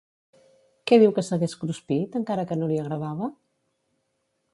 [0.91, 3.29] Què diu que s'hagués cruspit, encara que no li agradava?